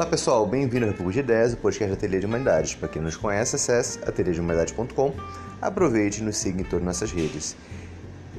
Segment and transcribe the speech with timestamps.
[0.00, 2.74] Olá pessoal, bem-vindo ao República de Ideias, o podcast da Ateliê de Humanidades.
[2.74, 5.12] Para quem nos conhece, acesse ateliêdehumanidades.com,
[5.60, 7.54] aproveite e nos siga em todas as nossas redes.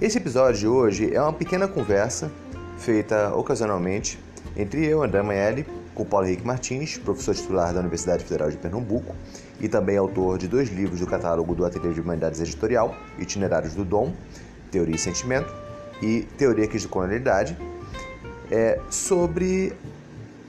[0.02, 2.32] Esse episódio de hoje é uma pequena conversa
[2.80, 4.18] feita ocasionalmente
[4.58, 9.16] entre eu, André Manelli, com Paulo Henrique Martins, professor titular da Universidade Federal de Pernambuco
[9.60, 13.86] e também autor de dois livros do catálogo do Ateliê de Humanidades Editorial, Itinerários do
[13.86, 14.16] Dom,
[14.72, 15.54] Teoria e Sentimento
[16.02, 17.56] e Teoria Crise de Colonialidade,
[18.50, 19.74] é, sobre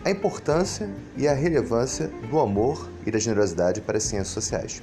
[0.04, 4.82] a importância e a relevância do amor e da generosidade para as ciências sociais.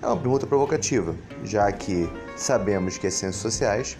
[0.00, 3.98] É uma pergunta provocativa, já que sabemos que as ciências sociais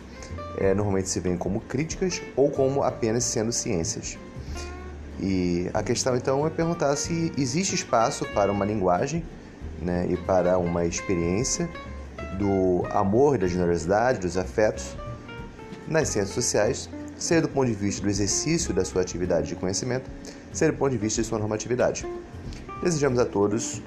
[0.58, 4.16] é, normalmente se veem como críticas ou como apenas sendo ciências.
[5.20, 9.24] E a questão então é perguntar se existe espaço para uma linguagem
[9.82, 11.68] né, e para uma experiência
[12.38, 14.96] do amor e da generosidade, dos afetos
[15.88, 16.88] nas ciências sociais,
[17.18, 20.08] seja do ponto de vista do exercício da sua atividade de conhecimento,
[20.52, 22.06] seja do ponto de vista de sua normatividade.
[22.82, 23.82] Desejamos a todos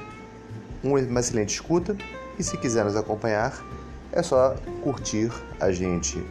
[0.84, 1.96] uma excelente escuta
[2.38, 3.64] e se quiser nos acompanhar,
[4.12, 6.23] é só curtir a gente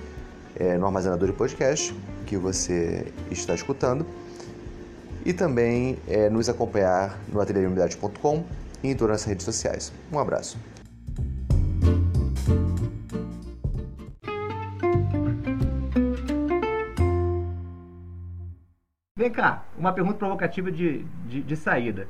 [0.56, 1.94] é, no armazenador de podcast
[2.26, 4.04] que você está escutando
[5.24, 8.44] e também é, nos acompanhar no ateliêunidade.com
[8.82, 9.92] e em todas as redes sociais.
[10.12, 10.58] Um abraço.
[19.20, 22.08] Vem cá, uma pergunta provocativa de, de, de, saída.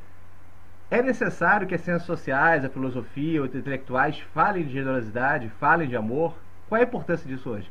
[0.89, 5.97] É necessário que as ciências sociais, a filosofia, os intelectuais falem de generosidade, falem de
[5.97, 6.36] amor?
[6.69, 7.69] Qual é a importância disso hoje?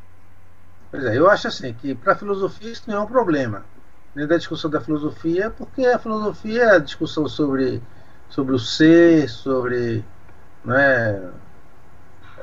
[0.91, 3.63] Pois é, eu acho assim que para a filosofia isso não é um problema.
[4.13, 7.81] Nem da discussão da filosofia, porque a filosofia é a discussão sobre,
[8.27, 10.03] sobre o ser, sobre
[10.65, 11.31] né,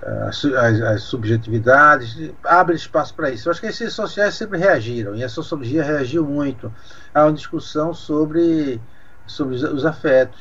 [0.03, 3.49] as, as, as, subjetividades, abre espaço para isso.
[3.49, 6.73] Eu acho que as ciências sociais sempre reagiram, e a sociologia reagiu muito
[7.15, 8.81] a uma discussão sobre,
[9.27, 10.41] sobre os, os afetos.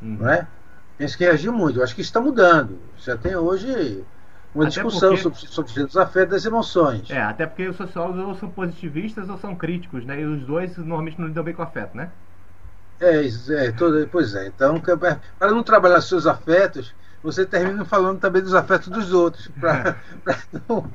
[0.00, 0.18] Uhum.
[0.20, 0.46] Não é?
[0.98, 1.78] Penso que reagiu muito.
[1.78, 2.78] Eu acho que está mudando.
[2.98, 4.04] Já tem hoje
[4.54, 5.22] uma até discussão porque...
[5.22, 7.10] sobre, sobre os afetos das emoções.
[7.10, 10.20] É, até porque os sociólogos ou são positivistas ou são críticos, né?
[10.20, 12.10] E os dois normalmente não lidam bem com afeto, né?
[12.98, 14.46] É, é todo, pois é.
[14.46, 16.94] Então, para não trabalhar seus afetos,
[17.26, 19.96] você termina falando também dos afetos dos outros, para
[20.68, 20.88] não,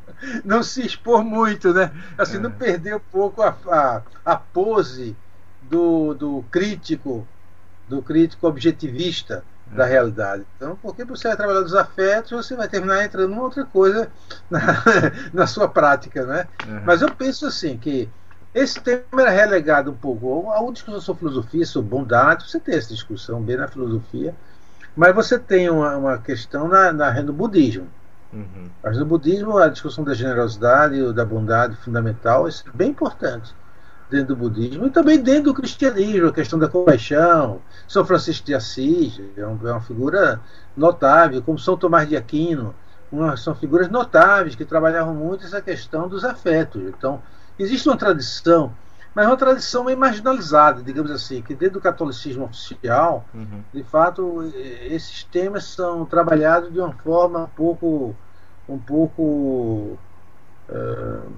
[0.46, 1.92] não, se expor muito, né?
[2.18, 2.40] Assim, é.
[2.40, 5.14] não perder um pouco a, a, a pose
[5.64, 7.28] do, do crítico,
[7.90, 10.46] do crítico objetivista da realidade.
[10.56, 14.10] Então, porque você vai trabalhar dos afetos, você vai terminar entrando em outra coisa
[14.50, 14.62] na,
[15.34, 16.48] na sua prática, né?
[16.66, 16.82] Uhum.
[16.86, 18.10] Mas eu penso assim que
[18.54, 22.76] esse tema era relegado um pouco a uma discussão sobre filosofia, sobre bondade, você tem
[22.76, 24.34] essa discussão bem na filosofia,
[24.96, 27.88] mas você tem uma, uma questão na, na, no budismo.
[28.34, 28.70] Uhum.
[28.82, 33.54] Mas no budismo a discussão da generosidade, da bondade fundamental, isso é bem importante
[34.10, 37.62] dentro do budismo e também dentro do cristianismo, a questão da compaixão.
[37.88, 40.42] São Francisco de Assis é, um, é uma figura
[40.76, 42.76] notável, como São Tomás de Aquino,
[43.12, 46.82] uma, são figuras notáveis que trabalhavam muito essa questão dos afetos.
[46.84, 47.22] Então,
[47.58, 48.74] existe uma tradição,
[49.14, 53.62] mas uma tradição meio marginalizada, digamos assim, que dentro do catolicismo oficial, uhum.
[53.74, 58.16] de fato, esses temas são trabalhados de uma forma um pouco,
[58.70, 59.98] um pouco
[60.70, 61.32] uh,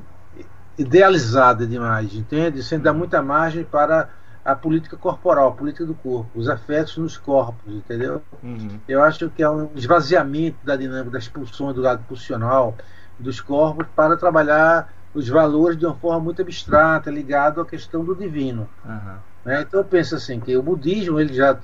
[0.78, 2.62] idealizada demais, entende?
[2.64, 4.08] Sem dar muita margem para
[4.46, 8.22] a política corporal, a política do corpo, os afetos nos corpos, entendeu?
[8.44, 8.80] Uhum.
[8.88, 12.76] Eu acho que é um esvaziamento da dinâmica das pulsões do lado pulsional
[13.18, 18.16] dos corpos para trabalhar os valores de uma forma muito abstrata, ligado à questão do
[18.16, 18.68] divino.
[18.84, 19.16] Uhum.
[19.46, 19.62] Né?
[19.62, 21.58] Então eu penso assim que o budismo ele já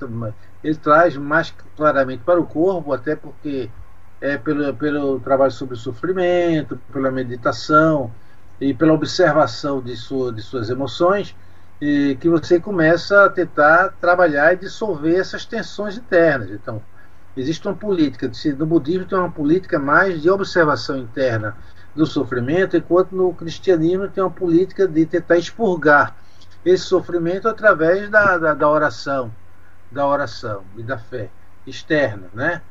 [0.62, 3.70] ele traz mais claramente para o corpo, até porque
[4.20, 8.10] é pelo, pelo trabalho sobre o sofrimento, pela meditação,
[8.60, 11.34] e pela observação de, sua, de suas emoções,
[11.80, 16.50] e que você começa a tentar trabalhar e dissolver essas tensões internas.
[16.50, 16.82] Então,
[17.34, 21.56] existe uma política, no budismo tem uma política mais de observação interna
[21.94, 26.16] do sofrimento, enquanto no cristianismo tem uma política de tentar expurgar
[26.64, 29.32] esse sofrimento através da, da, da oração,
[29.90, 31.30] da oração e da fé
[31.66, 32.62] externa, né?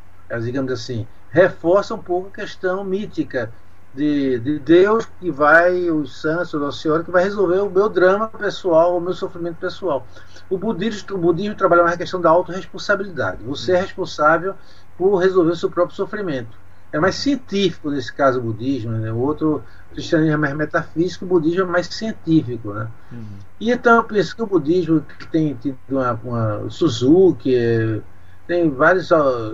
[0.42, 3.52] Digamos assim, reforça um pouco a questão mítica
[3.94, 8.28] de, de Deus que vai, os santos, Nossa Senhora, que vai resolver o meu drama
[8.28, 10.06] pessoal, o meu sofrimento pessoal.
[10.50, 13.44] O budismo, o budismo trabalha mais a questão da autorresponsabilidade.
[13.44, 14.56] Você é responsável
[14.98, 16.58] por resolver o seu próprio sofrimento.
[16.92, 19.12] É mais científico nesse caso o budismo, né?
[19.12, 22.74] o outro o cristianismo é mais metafísico, o budismo é mais científico.
[22.74, 22.88] Né?
[23.12, 23.26] Uhum.
[23.60, 28.00] E então eu penso que o budismo tem tido uma, uma Suzuki, é,
[28.48, 29.54] tem vários ó,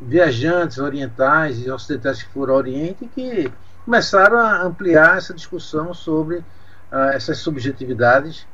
[0.00, 3.50] viajantes orientais e ocidentais que foram ao Oriente que
[3.84, 8.46] começaram a ampliar essa discussão sobre uh, essas subjetividades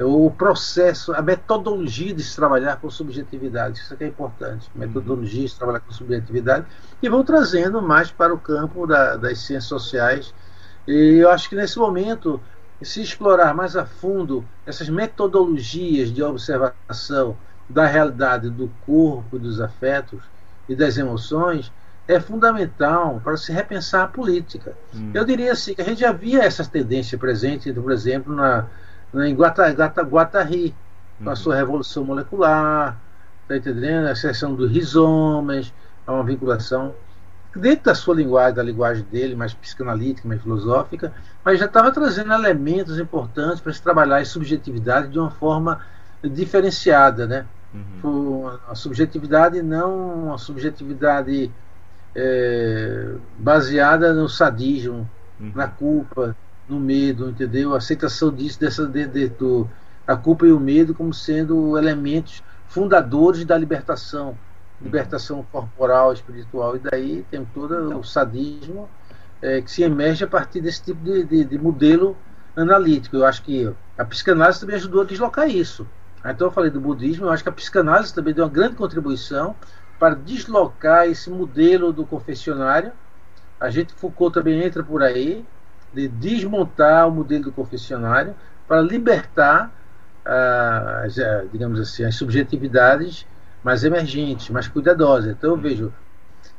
[0.00, 3.80] o processo, a metodologia de se trabalhar com subjetividade.
[3.80, 4.68] Isso é, é importante.
[4.74, 4.80] Uhum.
[4.80, 6.66] Metodologia de se trabalhar com subjetividade.
[7.02, 10.34] E vão trazendo mais para o campo da, das ciências sociais.
[10.86, 12.40] E eu acho que nesse momento,
[12.82, 17.36] se explorar mais a fundo essas metodologias de observação
[17.68, 20.20] da realidade do corpo, dos afetos
[20.68, 21.72] e das emoções,
[22.06, 24.74] é fundamental para se repensar a política.
[24.94, 25.10] Hum.
[25.12, 28.66] Eu diria assim, que a gente já via essa tendência presente, por exemplo, na,
[29.14, 30.74] em Guata, Guata, Guatari,
[31.18, 31.36] com a uhum.
[31.36, 32.96] sua revolução molecular,
[33.46, 34.06] tá entendendo?
[34.06, 35.72] a seção dos rizomas,
[36.06, 36.94] é uma vinculação
[37.56, 41.12] dentro da sua linguagem, da linguagem dele, mais psicanalítica, mais filosófica,
[41.44, 45.80] mas já estava trazendo elementos importantes para se trabalhar a subjetividade de uma forma
[46.22, 47.46] diferenciada, né?
[47.74, 48.50] Uhum.
[48.68, 51.50] A subjetividade não uma subjetividade
[52.14, 55.08] é, baseada no sadismo,
[55.38, 55.52] uhum.
[55.54, 56.36] na culpa,
[56.68, 57.74] no medo, entendeu?
[57.74, 59.68] A aceitação disso, dessa, de, de, do,
[60.06, 64.38] a culpa e o medo como sendo elementos fundadores da libertação,
[64.80, 68.88] libertação corporal, espiritual, e daí tem todo o sadismo
[69.40, 72.16] é, que se emerge a partir desse tipo de, de, de, modelo
[72.56, 73.16] analítico.
[73.16, 75.86] Eu acho que a psicanálise também ajudou a deslocar isso.
[76.24, 79.54] Então eu falei do budismo, eu acho que a psicanálise também deu uma grande contribuição
[79.98, 82.92] para deslocar esse modelo do confessionário.
[83.60, 85.44] A gente Foucault também entra por aí,
[85.92, 88.34] de desmontar o modelo do confessionário
[88.66, 89.72] para libertar,
[90.24, 93.26] ah, as, ah, digamos assim, as subjetividades
[93.62, 95.32] mais emergentes, mais cuidadosas.
[95.32, 95.92] Então eu vejo,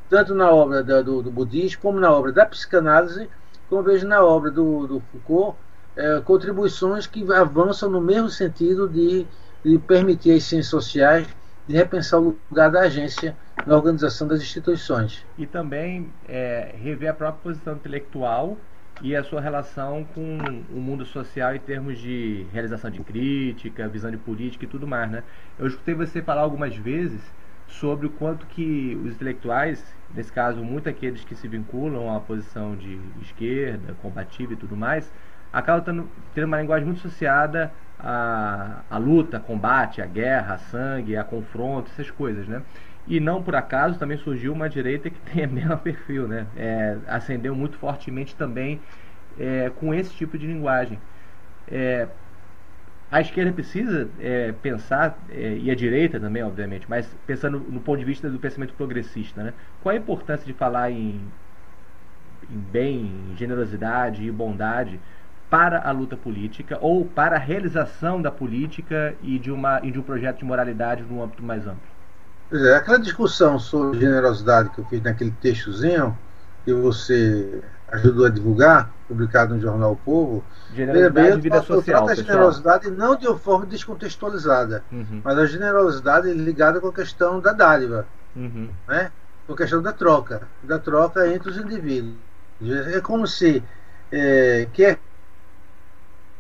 [0.10, 3.30] tanto na obra do, do, budismo, como na obra da psicanálise,
[3.70, 5.58] como vejo na obra do, do Foucault,
[5.96, 9.28] é, contribuições que avançam no mesmo sentido de,
[9.64, 11.28] de permitir as ciências sociais
[11.70, 15.24] de repensar o lugar da agência na organização das instituições.
[15.38, 18.58] E também é, rever a própria posição intelectual
[19.01, 24.12] e a sua relação com o mundo social em termos de realização de crítica, visão
[24.12, 25.24] de política e tudo mais, né?
[25.57, 27.22] Eu escutei você falar algumas vezes
[27.68, 32.75] sobre o quanto que os intelectuais, nesse caso, muito aqueles que se vinculam à posição
[32.75, 35.12] de esquerda, combativa e tudo mais,
[35.54, 41.16] acabam tendo, tendo uma linguagem muito associada a, a luta, combate, a guerra, a sangue,
[41.18, 42.63] a confronto, essas coisas, né?
[43.09, 46.45] E não por acaso também surgiu uma direita que tem o mesmo perfil, né?
[46.56, 48.79] É, ascendeu muito fortemente também
[49.39, 51.00] é, com esse tipo de linguagem.
[51.67, 52.07] É,
[53.11, 57.97] a esquerda precisa é, pensar, é, e a direita também, obviamente, mas pensando no ponto
[57.97, 59.53] de vista do pensamento progressista, né?
[59.81, 61.33] Qual a importância de falar em,
[62.50, 65.00] em bem, generosidade e bondade
[65.50, 70.00] para a luta política ou para a realização da política e de, uma, e de
[70.00, 71.99] um projeto de moralidade num âmbito mais amplo?
[72.51, 76.18] É, aquela discussão sobre generosidade que eu fiz naquele textozinho
[76.66, 77.62] que você
[77.92, 80.44] ajudou a divulgar, publicado no jornal o Povo,
[80.74, 85.22] generosidade bem, vida social, a generosidade não de uma forma descontextualizada, uhum.
[85.24, 88.06] mas a generosidade ligada com a questão da dádiva,
[88.36, 88.69] uhum.
[88.88, 89.12] né?
[89.48, 92.16] com a questão da troca, da troca entre os indivíduos.
[92.94, 93.63] É como se
[94.12, 95.00] é, quer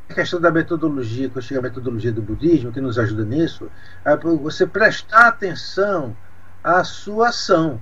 [0.09, 3.69] a questão da metodologia, quando chega a metodologia do budismo, que nos ajuda nisso,
[4.03, 6.17] é você prestar atenção
[6.63, 7.81] à sua ação.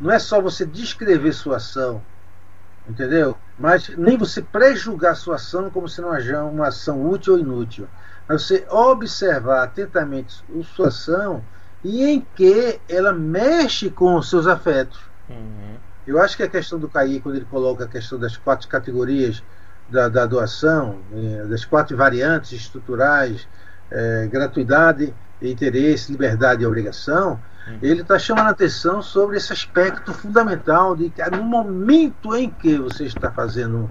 [0.00, 2.00] Não é só você descrever sua ação,
[2.88, 3.36] entendeu?
[3.58, 6.10] Mas nem você prejulgar sua ação como se não
[6.50, 7.88] uma ação útil ou inútil.
[8.26, 11.44] Mas você observar atentamente a sua ação
[11.82, 15.00] e em que ela mexe com os seus afetos.
[15.28, 15.76] Uhum.
[16.06, 19.42] Eu acho que a questão do Caí, quando ele coloca a questão das quatro categorias
[19.88, 23.46] da, da doação, eh, das quatro variantes estruturais,
[23.90, 27.78] é, gratuidade, interesse, liberdade e obrigação, uhum.
[27.82, 32.78] ele está chamando a atenção sobre esse aspecto fundamental de que no momento em que
[32.78, 33.90] você está fazendo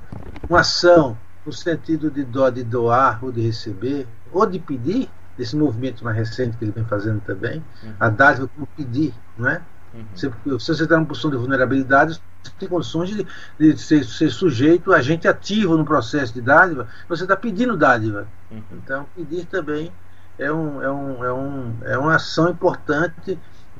[0.49, 5.55] uma ação no sentido de, do, de doar ou de receber, ou de pedir, esse
[5.55, 7.93] movimento mais recente que ele vem fazendo também, uhum.
[7.99, 9.61] a dádiva como pedir, não é?
[9.93, 10.05] Uhum.
[10.15, 13.27] Se, se você está numa posição de vulnerabilidade, você tem condições de,
[13.59, 18.27] de ser, ser, sujeito, agente ativo no processo de dádiva, você está pedindo dádiva.
[18.51, 18.61] Uhum.
[18.71, 19.91] Então, pedir também
[20.37, 23.39] é, um, é, um, é, um, é uma ação importante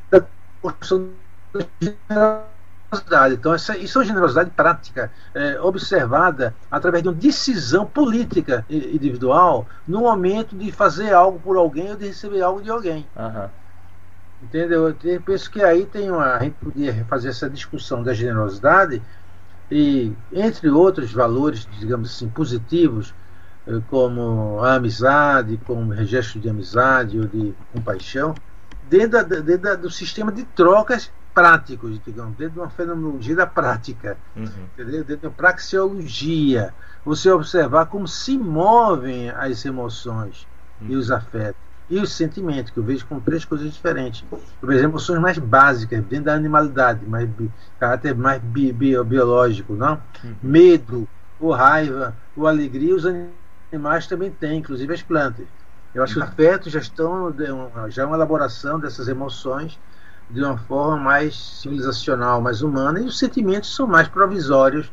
[0.10, 0.24] da
[0.62, 1.10] construção
[1.51, 3.34] da generosidade.
[3.34, 9.67] Então, essa, isso é uma generosidade prática, é, observada através de uma decisão política individual
[9.88, 13.08] no momento de fazer algo por alguém ou de receber algo de alguém.
[13.15, 13.50] Uhum.
[14.44, 14.94] Entendeu?
[15.04, 16.36] Eu penso que aí tem uma.
[16.36, 19.02] A gente podia fazer essa discussão da generosidade
[19.72, 23.14] e, entre outros valores, digamos assim, positivos,
[23.66, 28.36] eh, como a amizade, como gesto de amizade ou de compaixão,
[28.90, 34.18] dentro, da, dentro do sistema de trocas práticos, digamos, dentro de uma fenomenologia da prática,
[34.36, 34.44] uhum.
[34.74, 35.04] entendeu?
[35.06, 36.74] dentro da praxeologia.
[37.06, 40.46] Você observar como se movem as emoções
[40.82, 40.90] uhum.
[40.90, 41.62] e os afetos
[41.94, 44.26] e os sentimentos, que eu vejo como três coisas diferentes.
[44.32, 47.30] Eu vejo emoções mais básicas, dentro da animalidade, mais
[47.80, 50.02] caráter mais bi, bi, biológico, não?
[50.24, 50.36] Uhum.
[50.42, 51.08] Medo,
[51.40, 55.46] ou raiva, ou alegria, os animais também têm, inclusive as plantas.
[55.94, 57.32] Eu acho que os afetos já estão
[57.90, 59.80] já é uma elaboração dessas emoções
[60.32, 64.92] de uma forma mais civilizacional, mais humana, e os sentimentos são mais provisórios,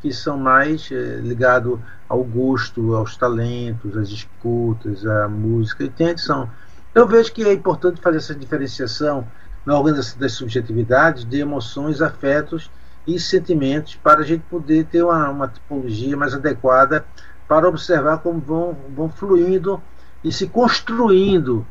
[0.00, 1.78] que são mais eh, ligados
[2.08, 6.48] ao gosto, aos talentos, às escutas, à música, e tem são.
[6.94, 9.26] Eu vejo que é importante fazer essa diferenciação
[9.64, 12.70] na organização das subjetividades de emoções, afetos
[13.06, 17.04] e sentimentos para a gente poder ter uma, uma tipologia mais adequada
[17.46, 19.82] para observar como vão, vão fluindo
[20.22, 21.66] e se construindo,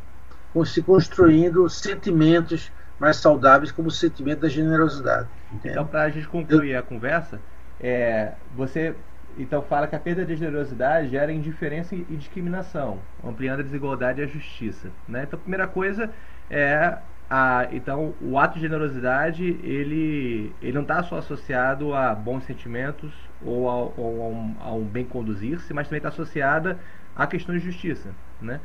[0.66, 5.28] se construindo sentimentos mais saudáveis como o sentimento da generosidade.
[5.52, 5.74] Entende?
[5.74, 6.80] Então, para a gente concluir Eu...
[6.80, 7.40] a conversa,
[7.80, 8.96] é, você
[9.38, 14.24] então fala que a perda de generosidade gera indiferença e discriminação, ampliando a desigualdade e
[14.24, 14.90] a justiça.
[15.08, 15.24] Né?
[15.24, 16.10] Então, a primeira coisa
[16.50, 16.98] é
[17.30, 23.14] a, então o ato de generosidade ele, ele não está só associado a bons sentimentos
[23.42, 26.80] ou, a, ou a, um, a um bem conduzir-se, mas também está associada
[27.16, 28.10] a questões de justiça.
[28.42, 28.60] Né?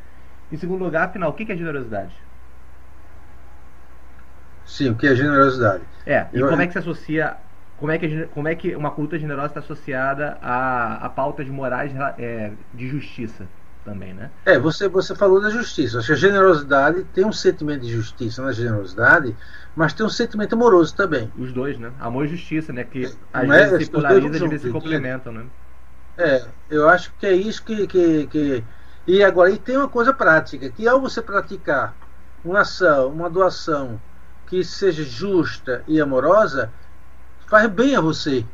[0.50, 2.14] Em segundo lugar, afinal, o que é generosidade?
[4.64, 5.82] Sim, o que é generosidade?
[6.06, 6.48] É, e Eu...
[6.48, 7.36] como é que se associa
[7.82, 11.92] como é que, como é que uma cultura generosa está associada a, a pautas morais
[12.16, 13.44] é, de justiça
[13.84, 14.30] também, né?
[14.46, 15.98] É, você, você falou da justiça.
[15.98, 19.34] Acho que a generosidade tem um sentimento de justiça na generosidade,
[19.74, 21.32] mas tem um sentimento amoroso também.
[21.36, 21.90] Os dois, né?
[21.98, 22.84] Amor e justiça, né?
[22.84, 25.44] Que às vezes se polariza, às vezes se complementam, né?
[26.16, 28.64] É, eu acho que é isso que, que, que...
[29.08, 31.96] E agora, e tem uma coisa prática, que ao você praticar
[32.44, 34.00] uma ação, uma doação
[34.46, 36.70] que seja justa e amorosa,
[37.52, 38.46] faz bem a você.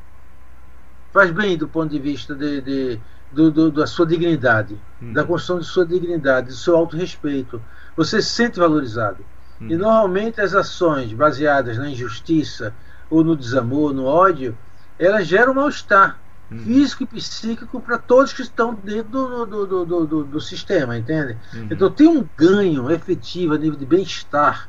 [1.13, 3.01] Faz bem do ponto de vista de, de
[3.31, 5.13] do, do, da sua dignidade, uhum.
[5.13, 7.63] da construção de sua dignidade, do seu autorrespeito.
[7.97, 9.25] Você se sente valorizado.
[9.61, 9.69] Uhum.
[9.69, 12.75] E normalmente as ações baseadas na injustiça
[13.09, 14.59] ou no desamor, no ódio,
[14.99, 16.19] elas geram mal-estar
[16.51, 16.59] uhum.
[16.59, 21.37] físico e psíquico para todos que estão dentro do, do, do, do sistema, entende?
[21.55, 21.69] Uhum.
[21.71, 24.69] Então tem um ganho efetivo a nível de bem-estar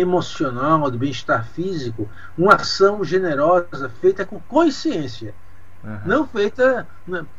[0.00, 5.34] emocional, de bem-estar físico, uma ação generosa feita com consciência.
[5.84, 6.00] Uhum.
[6.04, 6.86] Não feita.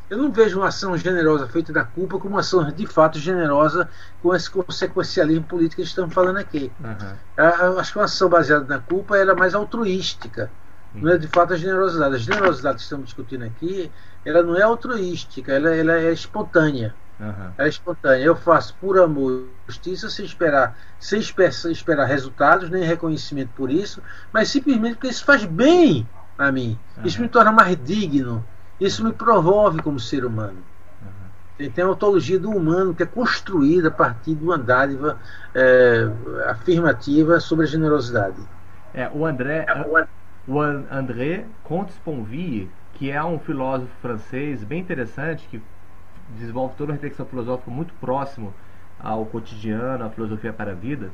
[0.08, 3.88] Eu não vejo uma ação generosa feita da culpa como uma ação de fato generosa
[4.22, 6.72] com esse consequencialismo político que estamos falando aqui.
[6.80, 7.78] Uhum.
[7.78, 10.50] Acho que uma ação baseada na culpa era mais altruística.
[10.94, 11.02] Uhum.
[11.02, 12.14] Não é de fato a generosidade.
[12.14, 13.90] A generosidade que estamos discutindo aqui,
[14.24, 16.94] ela não é altruística, ela, ela é espontânea.
[17.20, 17.50] Uhum.
[17.58, 18.24] É espontânea.
[18.24, 24.02] Eu faço por amor e justiça sem esperar, sem esperar resultados, nem reconhecimento por isso,
[24.32, 26.78] mas simplesmente porque isso faz bem a mim.
[26.96, 27.04] Uhum.
[27.04, 28.44] Isso me torna mais digno.
[28.80, 30.58] Isso me promove como ser humano.
[31.02, 31.70] Uhum.
[31.70, 35.18] Tem a ontologia do humano que é construída a partir de uma dádiva
[35.52, 36.08] é,
[36.46, 38.36] afirmativa sobre a generosidade.
[38.94, 39.66] É, o André,
[40.46, 45.60] o André Comte-Sponville, que é um filósofo francês bem interessante, que
[46.36, 48.52] desenvolve toda uma reflexão filosófica muito próximo
[49.00, 51.10] ao cotidiano, à filosofia para a vida,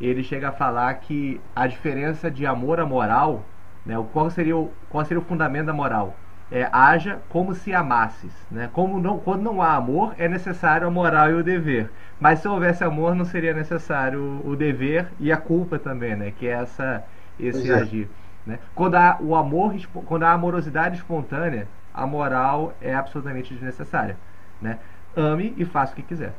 [0.00, 3.44] ele chega a falar que a diferença de amor a moral,
[3.84, 6.14] né, qual, seria o, qual seria o fundamento da moral?
[6.50, 8.32] É, haja como se amasses.
[8.50, 8.70] Né?
[8.72, 11.90] Como não, quando não há amor, é necessário a moral e o dever.
[12.18, 16.32] Mas se houvesse amor, não seria necessário o dever e a culpa também, né?
[16.38, 17.04] que é essa,
[17.38, 17.74] esse é.
[17.74, 18.08] agir.
[18.46, 18.58] Né?
[18.74, 19.74] Quando há o amor,
[20.06, 24.16] quando há a amorosidade espontânea, a moral é absolutamente desnecessária.
[24.60, 24.78] Né?
[25.16, 26.34] Ame e faça o que quiser.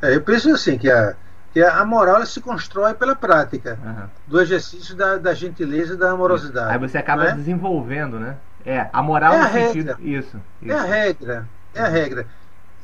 [0.00, 1.14] É, eu penso assim que a,
[1.52, 4.08] que a moral se constrói pela prática uhum.
[4.26, 6.72] do exercício da, da, gentileza e da amorosidade.
[6.72, 7.32] Aí você acaba é?
[7.32, 8.36] desenvolvendo, né?
[8.64, 9.96] É, a moral é a regra.
[10.00, 11.48] Isso, isso, É a regra.
[11.74, 12.26] É a regra.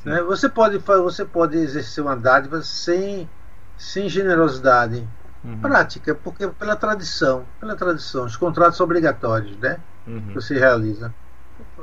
[0.05, 0.21] Né?
[0.23, 3.29] Você, pode, você pode exercer uma dádiva sem,
[3.77, 5.07] sem generosidade.
[5.45, 5.59] Uhum.
[5.59, 9.77] Prática, porque pela tradição, pela tradição, os contratos obrigatórios, né?
[10.07, 10.29] Uhum.
[10.29, 11.15] Que você realiza.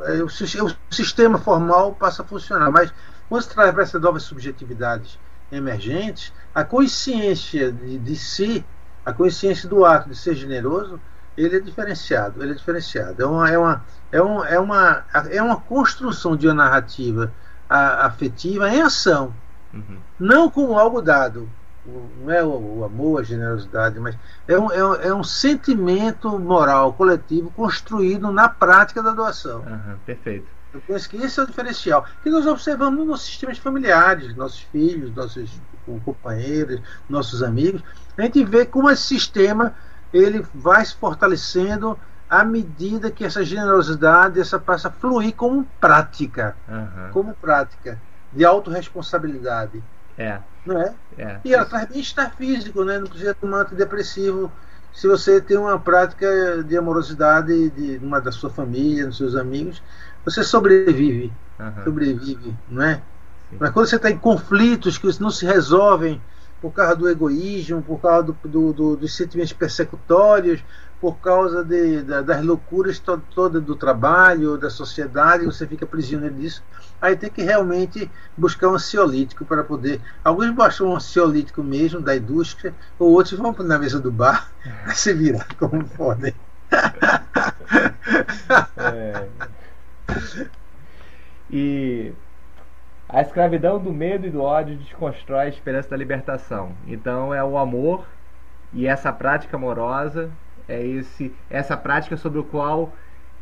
[0.05, 2.71] É, o, o sistema formal passa a funcionar.
[2.71, 2.93] Mas
[3.29, 5.19] quando se traz para essas novas subjetividades
[5.51, 8.65] emergentes, a consciência de, de si,
[9.05, 10.99] a consciência do ato de ser generoso,
[11.37, 12.41] ele é diferenciado.
[12.41, 13.21] Ele é diferenciado.
[13.21, 17.31] É uma, é uma, é uma, é uma, é uma construção de uma narrativa
[17.69, 19.33] afetiva em ação,
[19.73, 19.97] uhum.
[20.19, 21.49] não como algo dado,
[21.85, 24.15] não é o, amor, a generosidade, mas
[24.47, 29.61] é um, é um, é um sentimento moral coletivo construído na prática da doação.
[29.61, 30.47] Uhum, perfeito.
[30.73, 34.61] Eu penso que esse é o diferencial que nós observamos nos nossos sistemas familiares, nossos
[34.61, 35.51] filhos, nossos
[36.05, 37.83] companheiros, nossos amigos.
[38.17, 39.73] A gente vê como esse sistema
[40.13, 41.97] ele vai se fortalecendo
[42.29, 47.11] à medida que essa generosidade essa passa a fluir como prática, uhum.
[47.11, 47.99] como prática
[48.31, 49.83] de autorresponsabilidade.
[50.17, 50.39] É.
[50.65, 50.93] Não é?
[51.17, 51.39] é.
[51.43, 52.99] E ela traz bem-estar físico, né?
[52.99, 54.51] Não precisa tomar antidepressivo
[54.93, 59.81] se você tem uma prática de amorosidade de uma da sua família, dos seus amigos,
[60.25, 61.31] você sobrevive.
[61.59, 61.83] Uhum.
[61.83, 62.95] Sobrevive, não é?
[63.49, 63.57] Sim.
[63.59, 66.21] Mas quando você está em conflitos que não se resolvem
[66.61, 70.63] por causa do egoísmo, por causa do, do, do, dos sentimentos persecutórios,
[71.01, 76.35] por causa de, da, das loucuras to, todas do trabalho, da sociedade, você fica prisioneiro
[76.35, 76.63] disso.
[77.01, 79.99] Aí tem que realmente buscar um ansiolítico para poder.
[80.23, 84.51] Alguns baixam um ansiolítico mesmo da indústria, ou outros vão na mesa do bar
[84.93, 86.35] se virar como podem.
[88.77, 89.27] É.
[91.49, 92.13] E
[93.11, 96.71] a escravidão do medo e do ódio desconstrói a esperança da libertação.
[96.87, 98.07] Então é o amor
[98.73, 100.31] e essa prática amorosa
[100.67, 102.93] é esse essa prática sobre o qual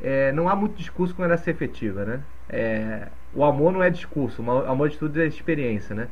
[0.01, 2.21] é, não há muito discurso com ela ser efetiva, né?
[2.49, 6.07] É, o amor não é discurso, o amor de tudo é experiência, né?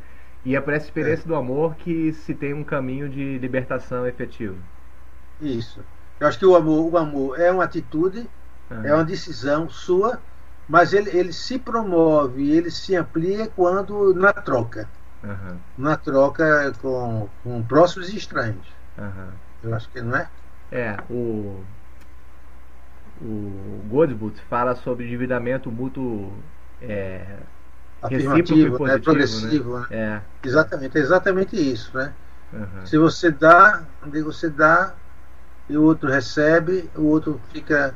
[0.46, 1.28] E é por essa experiência é.
[1.28, 4.58] do amor que se tem um caminho de libertação efetivo.
[5.42, 5.84] Isso.
[6.20, 8.30] Eu acho que o amor, o amor é uma atitude,
[8.70, 8.86] uhum.
[8.86, 10.20] é uma decisão sua,
[10.68, 14.90] mas ele, ele se promove, ele se amplia quando na troca.
[15.24, 15.58] Uhum.
[15.78, 18.68] Na troca com, com próximos e estranhos.
[18.98, 19.30] Uhum.
[19.64, 20.30] Eu acho que não é?
[20.72, 21.64] É, o
[23.22, 26.32] o Godbout fala sobre endividamento mútuo
[26.82, 27.38] é,
[28.02, 28.98] afirmativo, né?
[29.00, 29.80] progressivo.
[29.80, 29.88] Né?
[29.90, 30.22] É.
[30.44, 31.96] Exatamente, é exatamente isso.
[31.98, 32.14] Né?
[32.54, 32.86] Uhum.
[32.86, 33.84] Se você dá,
[34.24, 34.94] você dá
[35.70, 37.94] e o outro recebe, o outro fica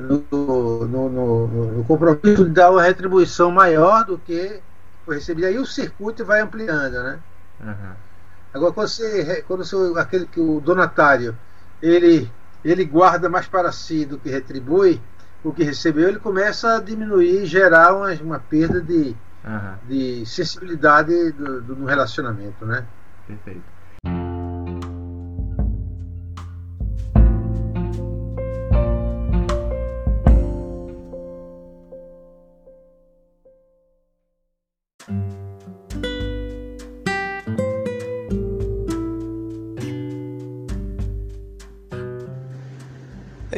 [0.00, 4.60] no, no, no, no compromisso de dar uma retribuição maior do que
[5.04, 5.46] foi recebido.
[5.46, 7.02] Aí o circuito vai ampliando.
[7.02, 7.18] Né?
[7.60, 7.92] Uhum.
[8.54, 11.36] Agora, quando, você, quando você, aquele que o donatário
[11.82, 12.30] ele
[12.64, 15.00] ele guarda mais para si do que retribui
[15.42, 19.74] o que recebeu, ele começa a diminuir, gerar uma, uma perda de, uhum.
[19.88, 22.84] de sensibilidade do, do, no relacionamento, né?
[23.26, 23.62] Perfeito.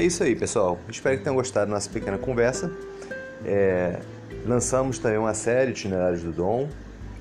[0.02, 0.80] É isso aí, pessoal.
[0.88, 2.72] Espero que tenham gostado da nossa pequena conversa.
[3.44, 4.00] É,
[4.44, 6.68] lançamos também uma série de itinerários do Dom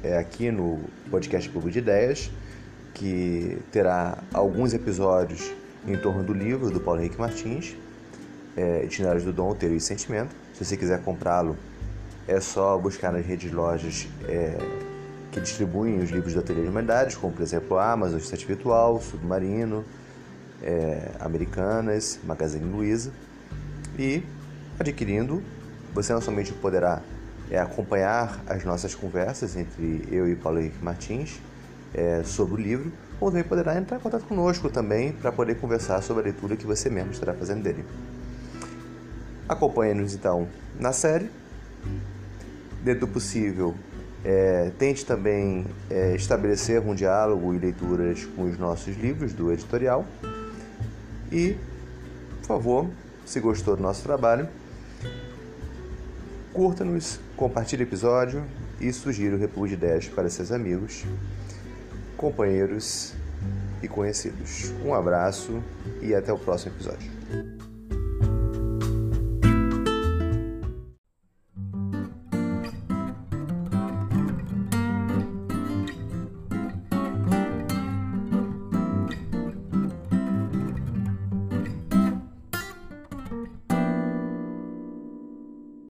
[0.04, 0.80] é, aqui no
[1.12, 2.32] podcast Clube de Ideias,
[2.96, 5.54] que terá alguns episódios
[5.88, 7.76] em torno do livro do Paulo Henrique Martins,
[8.58, 10.36] é, Itinerários do Dom, Ter e Sentimento.
[10.56, 11.56] Se você quiser comprá-lo,
[12.28, 14.58] é só buscar nas redes de lojas é,
[15.32, 19.00] que distribuem os livros da Ateliê de Humanidades, como por exemplo a Amazon, Estante Virtual,
[19.00, 19.86] Submarino,
[20.64, 23.12] é, Americanas, Magazine Luiza.
[23.98, 24.24] E
[24.80, 25.42] adquirindo,
[25.94, 27.02] você não somente poderá
[27.50, 31.40] é, acompanhar as nossas conversas entre eu e Paulo Henrique Martins
[31.94, 36.02] é, sobre o livro, ou também poderá entrar em contato conosco também para poder conversar
[36.02, 37.86] sobre a leitura que você mesmo estará fazendo dele.
[39.48, 40.48] Acompanhe-nos então
[40.80, 41.30] na série.
[42.82, 43.76] Dentro do possível,
[44.24, 50.06] é, tente também é, estabelecer um diálogo e leituras com os nossos livros do editorial.
[51.32, 51.56] E,
[52.42, 52.90] por favor,
[53.26, 54.48] se gostou do nosso trabalho,
[56.54, 58.44] curta-nos, compartilhe o episódio
[58.80, 61.06] e sugira o Repúblico de Ideias para seus amigos,
[62.18, 63.14] companheiros
[63.82, 64.74] e conhecidos.
[64.86, 65.64] Um abraço
[66.02, 67.21] e até o próximo episódio.